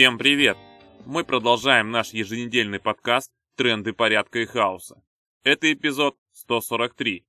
[0.00, 0.56] Всем привет!
[1.04, 5.04] Мы продолжаем наш еженедельный подкаст «Тренды порядка и хаоса».
[5.44, 7.26] Это эпизод 143.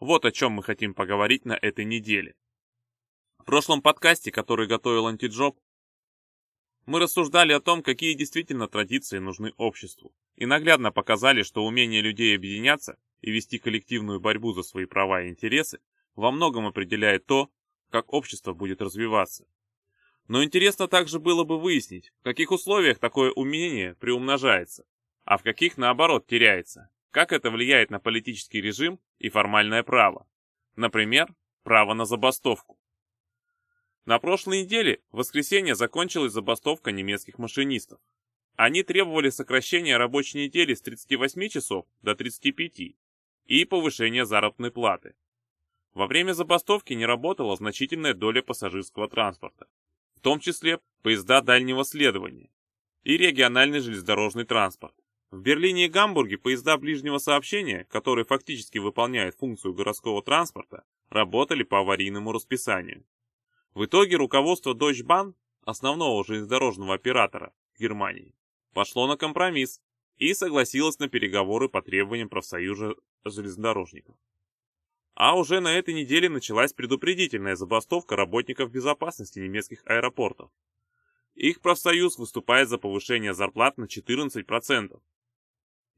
[0.00, 2.34] Вот о чем мы хотим поговорить на этой неделе.
[3.38, 5.58] В прошлом подкасте, который готовил антиджоп,
[6.84, 12.36] мы рассуждали о том, какие действительно традиции нужны обществу, и наглядно показали, что умение людей
[12.36, 15.80] объединяться и вести коллективную борьбу за свои права и интересы
[16.16, 17.48] во многом определяет то,
[17.88, 19.46] как общество будет развиваться.
[20.30, 24.86] Но интересно также было бы выяснить, в каких условиях такое умение приумножается,
[25.24, 30.28] а в каких, наоборот, теряется, как это влияет на политический режим и формальное право.
[30.76, 31.34] Например,
[31.64, 32.78] право на забастовку.
[34.04, 37.98] На прошлой неделе, в воскресенье, закончилась забастовка немецких машинистов.
[38.54, 42.94] Они требовали сокращения рабочей недели с 38 часов до 35
[43.46, 45.16] и повышения заработной платы.
[45.92, 49.66] Во время забастовки не работала значительная доля пассажирского транспорта,
[50.20, 52.50] в том числе поезда дальнего следования
[53.04, 54.94] и региональный железнодорожный транспорт.
[55.30, 61.78] В Берлине и Гамбурге поезда ближнего сообщения, которые фактически выполняют функцию городского транспорта, работали по
[61.78, 63.06] аварийному расписанию.
[63.72, 65.32] В итоге руководство Deutsche Bahn,
[65.64, 68.34] основного железнодорожного оператора Германии,
[68.74, 69.80] пошло на компромисс
[70.18, 74.16] и согласилось на переговоры по требованиям профсоюза железнодорожников.
[75.22, 80.50] А уже на этой неделе началась предупредительная забастовка работников безопасности немецких аэропортов.
[81.34, 84.98] Их профсоюз выступает за повышение зарплат на 14%.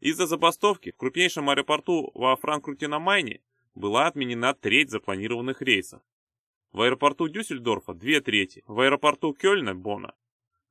[0.00, 3.42] Из-за забастовки в крупнейшем аэропорту во Франкфурте на Майне
[3.76, 6.02] была отменена треть запланированных рейсов.
[6.72, 10.16] В аэропорту Дюссельдорфа две трети, в аэропорту Кёльна, Бона,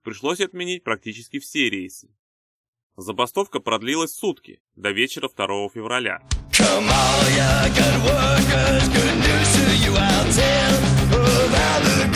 [0.03, 2.13] пришлось отменить практически все рейсы.
[2.97, 6.21] Забастовка продлилась сутки, до вечера 2 февраля.
[6.61, 10.73] Come all ya good workers, good news to you I'll tell.
[11.17, 12.10] Of how the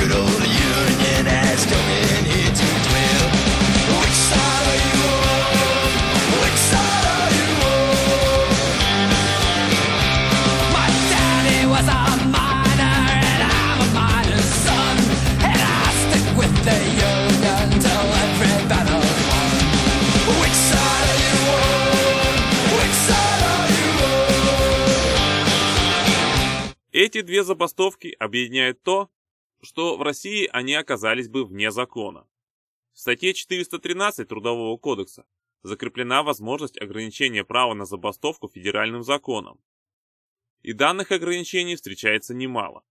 [27.16, 29.10] Эти две забастовки объединяют то,
[29.62, 32.28] что в России они оказались бы вне закона.
[32.92, 35.26] В статье 413 Трудового кодекса
[35.64, 39.62] закреплена возможность ограничения права на забастовку федеральным законом.
[40.62, 42.84] И данных ограничений встречается немало.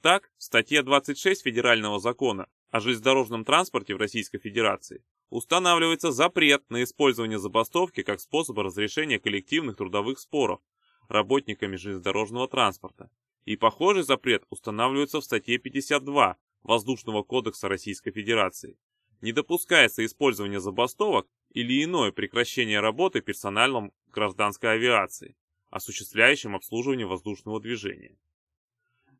[0.00, 6.84] Так, в статье 26 Федерального закона о железнодорожном транспорте в Российской Федерации устанавливается запрет на
[6.84, 10.60] использование забастовки как способа разрешения коллективных трудовых споров
[11.08, 13.10] работниками железнодорожного транспорта
[13.44, 18.78] и похожий запрет устанавливается в статье 52 Воздушного кодекса Российской Федерации.
[19.20, 25.36] Не допускается использование забастовок или иное прекращение работы персоналом гражданской авиации,
[25.70, 28.16] осуществляющим обслуживание воздушного движения.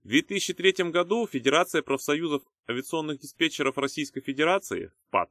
[0.05, 5.31] В 2003 году Федерация профсоюзов авиационных диспетчеров Российской Федерации ФПАД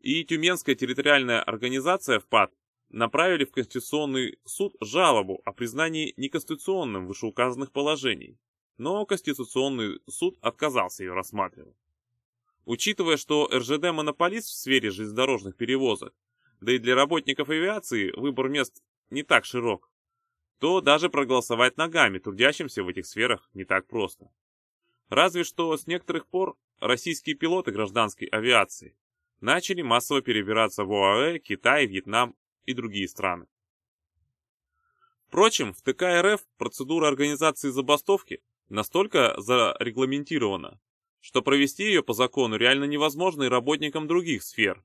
[0.00, 2.52] и Тюменская территориальная организация ФПАД
[2.90, 8.38] направили в Конституционный суд жалобу о признании неконституционным вышеуказанных положений,
[8.78, 11.76] но Конституционный суд отказался ее рассматривать.
[12.64, 16.14] Учитывая, что РЖД монополист в сфере железнодорожных перевозок,
[16.60, 19.90] да и для работников авиации выбор мест не так широк,
[20.58, 24.30] то даже проголосовать ногами трудящимся в этих сферах не так просто.
[25.08, 28.96] Разве что с некоторых пор российские пилоты гражданской авиации
[29.40, 32.34] начали массово перебираться в ОАЭ, Китай, Вьетнам
[32.66, 33.46] и другие страны.
[35.26, 40.80] Впрочем, в ТК РФ процедура организации забастовки настолько зарегламентирована,
[41.20, 44.84] что провести ее по закону реально невозможно и работникам других сфер.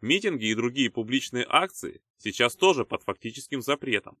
[0.00, 4.18] Митинги и другие публичные акции сейчас тоже под фактическим запретом.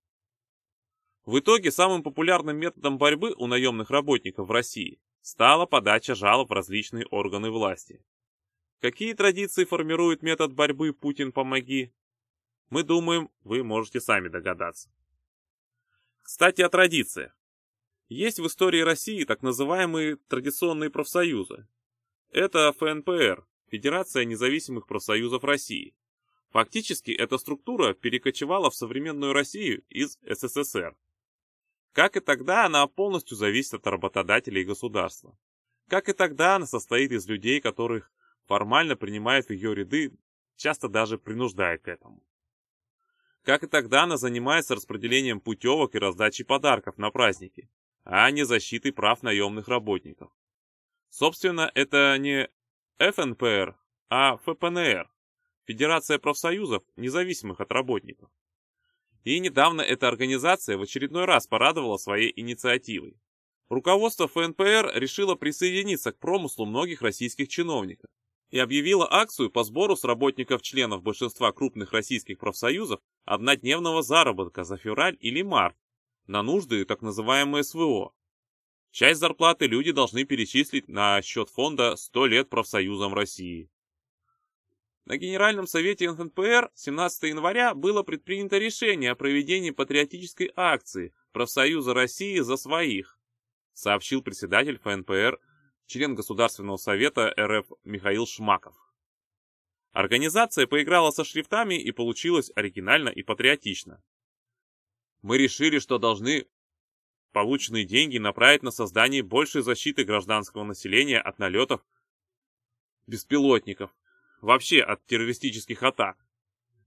[1.24, 6.52] В итоге самым популярным методом борьбы у наемных работников в России стала подача жалоб в
[6.52, 8.04] различные органы власти.
[8.80, 11.92] Какие традиции формирует метод борьбы «Путин, помоги»?
[12.72, 14.90] Мы думаем, вы можете сами догадаться.
[16.22, 17.36] Кстати, о традициях.
[18.08, 21.68] Есть в истории России так называемые традиционные профсоюзы.
[22.30, 25.94] Это ФНПР, Федерация независимых профсоюзов России.
[26.48, 30.96] Фактически эта структура перекочевала в современную Россию из СССР.
[31.92, 35.36] Как и тогда, она полностью зависит от работодателей и государства.
[35.90, 38.10] Как и тогда, она состоит из людей, которых
[38.46, 40.16] формально принимают в ее ряды,
[40.56, 42.24] часто даже принуждая к этому.
[43.42, 47.68] Как и тогда, она занимается распределением путевок и раздачей подарков на праздники,
[48.04, 50.30] а не защитой прав наемных работников.
[51.08, 52.48] Собственно, это не
[52.98, 53.76] ФНПР,
[54.08, 55.10] а ФПНР–
[55.66, 58.30] Федерация профсоюзов, независимых от работников.
[59.24, 63.16] И недавно эта организация в очередной раз порадовала своей инициативой.
[63.68, 68.10] Руководство ФНПР решило присоединиться к промыслу многих российских чиновников
[68.52, 75.16] и объявило акцию по сбору с работников-членов большинства крупных российских профсоюзов однодневного заработка за февраль
[75.20, 75.74] или март
[76.26, 78.12] на нужды так называемое СВО.
[78.90, 83.70] Часть зарплаты люди должны перечислить на счет фонда «100 лет профсоюзам России».
[85.06, 92.38] На Генеральном совете НХНПР 17 января было предпринято решение о проведении патриотической акции «Профсоюза России
[92.40, 93.18] за своих»,
[93.72, 95.40] сообщил председатель ФНПР,
[95.92, 98.74] член Государственного совета РФ Михаил Шмаков.
[99.90, 104.02] Организация поиграла со шрифтами и получилось оригинально и патриотично.
[105.20, 106.46] Мы решили, что должны
[107.32, 111.84] полученные деньги направить на создание большей защиты гражданского населения от налетов
[113.06, 113.94] беспилотников,
[114.40, 116.16] вообще от террористических атак.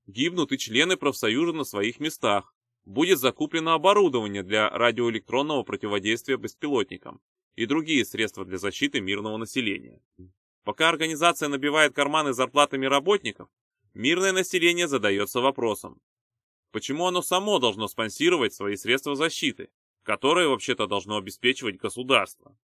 [0.08, 2.56] Гибнут и члены профсоюза на своих местах,
[2.86, 7.22] будет закуплено оборудование для радиоэлектронного противодействия беспилотникам
[7.56, 10.02] и другие средства для защиты мирного населения.
[10.64, 13.50] Пока организация набивает карманы зарплатами работников,
[13.94, 16.02] мирное население задается вопросом,
[16.72, 19.70] почему оно само должно спонсировать свои средства защиты,
[20.04, 22.58] которые вообще-то должно обеспечивать государство.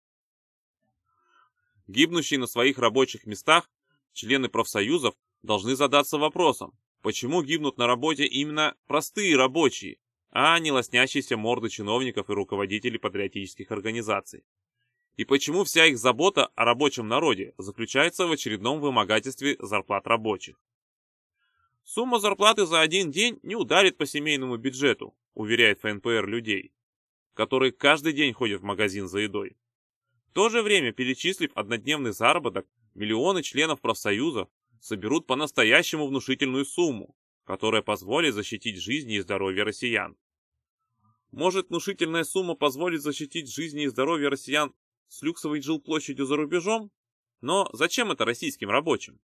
[1.87, 3.69] Гибнущие на своих рабочих местах
[4.13, 9.97] члены профсоюзов должны задаться вопросом, почему гибнут на работе именно простые рабочие,
[10.29, 14.43] а не лоснящиеся морды чиновников и руководителей патриотических организаций.
[15.17, 20.59] И почему вся их забота о рабочем народе заключается в очередном вымогательстве зарплат рабочих?
[21.83, 26.71] Сумма зарплаты за один день не ударит по семейному бюджету, уверяет ФНПР людей,
[27.33, 29.57] которые каждый день ходят в магазин за едой.
[30.29, 34.47] В то же время, перечислив однодневный заработок, миллионы членов профсоюзов
[34.79, 40.15] соберут по-настоящему внушительную сумму, которая позволит защитить жизни и здоровье россиян.
[41.31, 44.73] Может, внушительная сумма позволит защитить жизни и здоровье россиян
[45.11, 46.89] с люксовой жилплощадью за рубежом?
[47.41, 49.19] Но зачем это российским рабочим?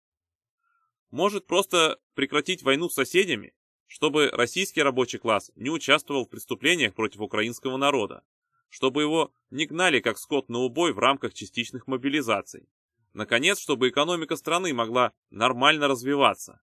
[1.11, 3.53] Может, просто прекратить войну с соседями,
[3.85, 8.23] чтобы российский рабочий класс не участвовал в преступлениях против украинского народа,
[8.69, 12.69] чтобы его не гнали как скот на убой в рамках частичных мобилизаций.
[13.11, 16.61] Наконец, чтобы экономика страны могла нормально развиваться,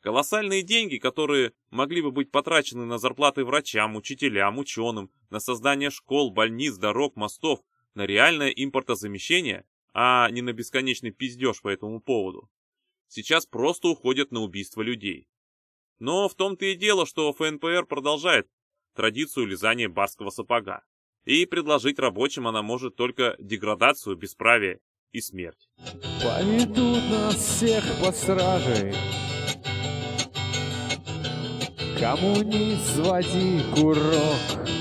[0.00, 6.30] Колоссальные деньги, которые могли бы быть потрачены на зарплаты врачам, учителям, ученым, на создание школ,
[6.30, 7.60] больниц, дорог, мостов,
[7.98, 12.48] на реальное импортозамещение, а не на бесконечный пиздеж по этому поводу,
[13.08, 15.28] сейчас просто уходят на убийство людей.
[15.98, 18.48] Но в том-то и дело, что ФНПР продолжает
[18.94, 20.84] традицию лизания барского сапога,
[21.24, 24.78] и предложить рабочим она может только деградацию, бесправие
[25.10, 25.68] и смерть.
[26.22, 28.94] Поведут нас всех по стражей
[31.98, 34.77] Кому не своди курок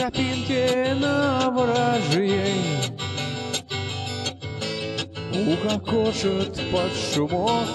[0.00, 2.54] тропинке на вражьей
[5.30, 7.68] Укокошит под шумок.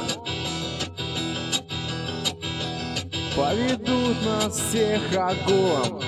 [3.35, 6.01] Поведут нас всех огонь.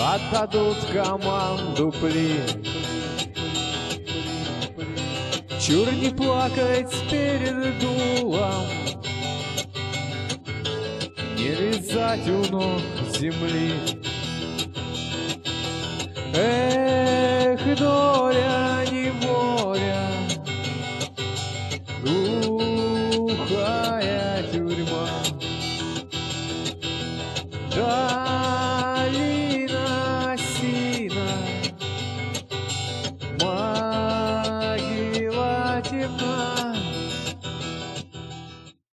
[0.00, 2.64] Отдадут команду плен
[5.60, 8.66] Чур не плакать перед дулом,
[11.36, 12.80] Не лизать у ног
[13.18, 13.72] земли.
[16.34, 20.06] Эх, доля, неволя,
[23.10, 23.62] Глухая
[24.52, 25.08] тюрьма.
[27.74, 29.16] Долина
[30.38, 31.30] сина,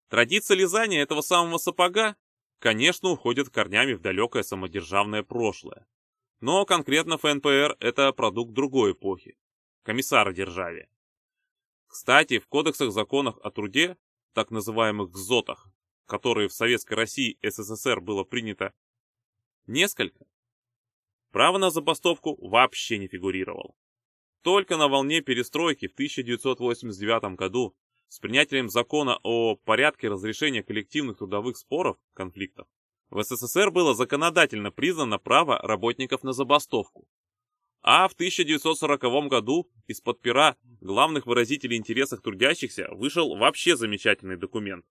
[0.09, 2.15] Традиция лизания этого самого сапога,
[2.63, 5.85] конечно, уходит корнями в далекое самодержавное прошлое.
[6.41, 9.37] Но конкретно ФНПР– это продукт другой эпохи–
[9.83, 10.89] комиссара державе.
[11.89, 13.99] Кстати, в кодексах законах о труде,
[14.33, 15.73] так называемых ГЗОТах,
[16.07, 18.73] которые в Советской России СССР было принято
[19.67, 20.25] несколько,
[21.33, 23.75] право на забастовку вообще не фигурировало.
[24.43, 27.75] Только на волне перестройки в 1989 году
[28.13, 32.67] с принятием закона о порядке разрешения коллективных трудовых споров, конфликтов,
[33.09, 37.09] в СССР было законодательно признано право работников на забастовку.
[37.81, 44.85] А в 1940 году из-под пера главных выразителей интересов трудящихся вышел вообще замечательный документ.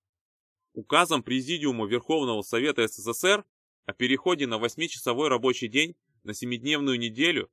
[0.73, 3.45] Указом Президиума Верховного Совета СССР
[3.85, 7.51] о переходе на 8-часовой рабочий день на 7-дневную неделю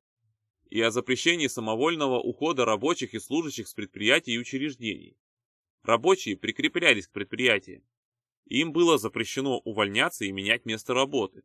[0.71, 5.19] и о запрещении самовольного ухода рабочих и служащих с предприятий и учреждений.
[5.89, 7.83] Рабочие прикреплялись к предприятиям.
[8.45, 11.45] Им было запрещено увольняться и менять место работы.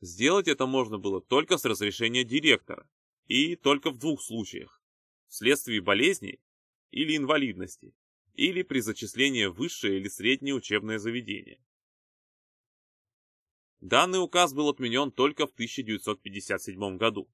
[0.00, 2.90] Сделать это можно было только с разрешения директора
[3.28, 4.82] и только в двух случаях.
[5.28, 6.40] Вследствие болезни
[6.90, 7.94] или инвалидности,
[8.34, 11.60] или при зачислении в высшее или среднее учебное заведение.
[13.78, 17.30] Данный указ был отменен только в 1957 году.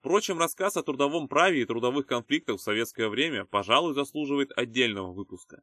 [0.00, 5.62] Впрочем, рассказ о трудовом праве и трудовых конфликтах в советское время, пожалуй, заслуживает отдельного выпуска.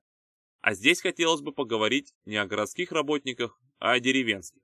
[0.59, 4.61] А здесь хотелось бы поговорить не о городских работниках, а о деревенских.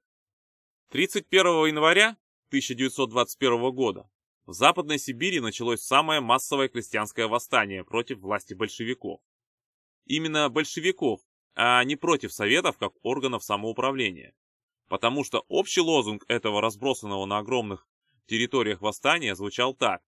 [0.90, 2.18] 31 января
[2.50, 4.10] 1921 года
[4.46, 9.22] в Западной Сибири началось самое массовое крестьянское восстание против власти большевиков.
[10.06, 11.22] Именно большевиков,
[11.56, 14.36] а не против советов как органов самоуправления.
[14.90, 17.88] Потому что общий лозунг этого разбросанного на огромных
[18.32, 20.02] территориях восстания звучал так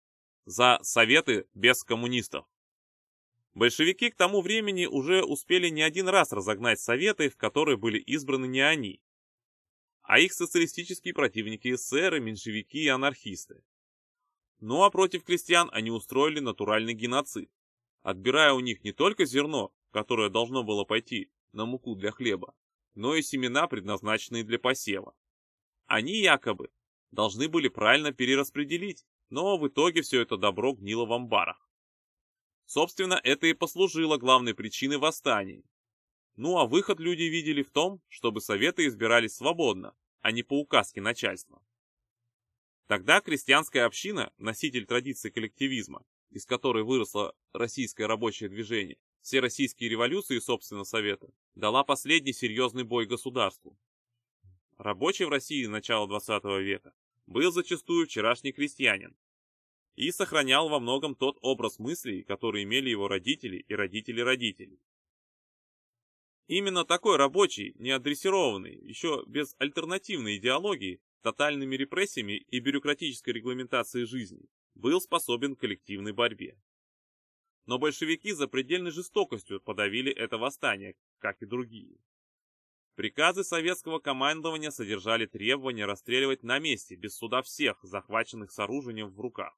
[0.46, 2.46] «За советы без коммунистов».
[3.54, 8.46] Большевики к тому времени уже успели не один раз разогнать советы, в которые были избраны
[8.46, 9.02] не они,
[10.04, 13.66] а их социалистические противники эсеры, меньшевики и анархисты.
[14.62, 17.52] Ну а против крестьян они устроили натуральный геноцид,
[18.04, 22.56] отбирая у них не только зерно, которое должно было пойти на муку для хлеба,
[22.96, 25.14] но и семена, предназначенные для посева.
[25.88, 26.72] Они якобы
[27.14, 31.70] должны были правильно перераспределить, но в итоге все это добро гнило в амбарах.
[32.66, 35.64] Собственно, это и послужило главной причиной восстаний.
[36.36, 41.02] Ну а выход люди видели в том, чтобы советы избирались свободно, а не по указке
[41.02, 41.64] начальства.
[42.88, 50.40] Тогда крестьянская община, носитель традиции коллективизма, из которой выросло российское рабочее движение, все российские революции,
[50.40, 53.78] собственно, Совета, дала последний серьезный бой государству.
[54.78, 56.94] Рабочий в России начала 20 века
[57.26, 59.16] был зачастую вчерашний крестьянин
[59.96, 64.80] и сохранял во многом тот образ мыслей, который имели его родители и родители родителей.
[66.48, 75.00] Именно такой рабочий, неадресированный, еще без альтернативной идеологии, тотальными репрессиями и бюрократической регламентацией жизни, был
[75.00, 76.60] способен к коллективной борьбе.
[77.66, 81.98] Но большевики за предельной жестокостью подавили это восстание, как и другие.
[82.96, 89.20] Приказы советского командования содержали требование расстреливать на месте, без суда всех, захваченных с оружием в
[89.20, 89.58] руках.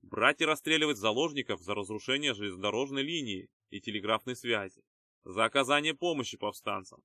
[0.00, 4.82] Брать и расстреливать заложников за разрушение железнодорожной линии и телеграфной связи,
[5.24, 7.02] за оказание помощи повстанцам.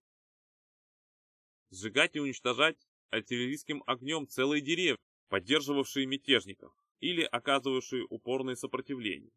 [1.72, 2.78] Сжигать и уничтожать
[3.10, 4.98] артиллерийским огнем целые деревни,
[5.28, 9.32] поддерживавшие мятежников или оказывавшие упорное сопротивление.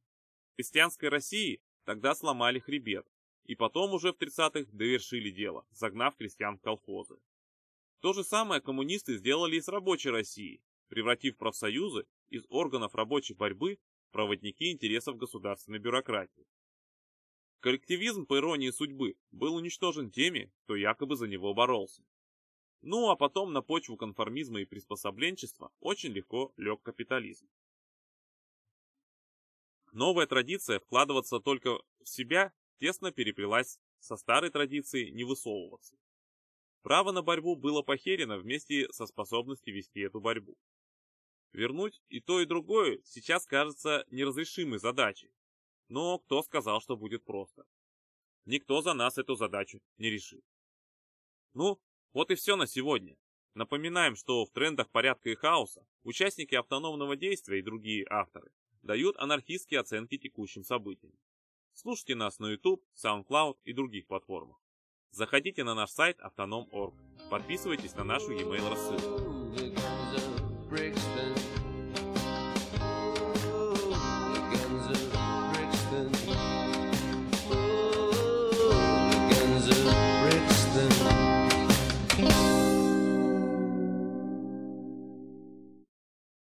[0.53, 3.09] В крестьянской России тогда сломали хребет,
[3.49, 7.19] и потом уже в 30-х довершили дело, загнав крестьян в колхозы.
[8.01, 13.79] То же самое коммунисты сделали и с рабочей Россией, превратив профсоюзы из органов рабочей борьбы
[14.09, 16.47] в проводники интересов государственной бюрократии.
[17.61, 22.05] Коллективизм, по иронии судьбы, был уничтожен теми, кто якобы за него боролся.
[22.83, 27.49] Ну а потом на почву конформизма и приспособленчества очень легко лег капитализм.
[29.93, 35.97] Новая традиция вкладываться только в себя тесно переплелась со старой традицией не высовываться.
[36.83, 40.57] Право на борьбу было похерено вместе со способностью вести эту борьбу.
[41.53, 45.33] Вернуть и то, и другое сейчас кажется неразрешимой задачей.
[45.89, 47.65] Но кто сказал, что будет просто?
[48.45, 50.45] Никто за нас эту задачу не решит.
[51.55, 51.81] Ну,
[52.13, 53.17] вот и все на сегодня.
[53.55, 59.81] Напоминаем, что в трендах порядка и хаоса участники автономного действия и другие авторы дают анархистские
[59.81, 61.13] оценки текущим событиям.
[61.81, 64.57] Слушайте нас на YouTube, SoundCloud и других платформах.
[65.13, 66.95] Заходите на наш сайт autonom.org.
[67.31, 69.39] Подписывайтесь на нашу e-mail рассылку.